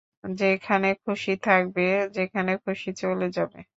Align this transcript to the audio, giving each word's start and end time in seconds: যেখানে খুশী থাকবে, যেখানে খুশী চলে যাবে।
যেখানে 0.33 0.89
খুশী 1.03 1.33
থাকবে, 1.43 1.85
যেখানে 2.15 2.51
খুশী 2.63 2.91
চলে 3.01 3.27
যাবে। 3.37 3.59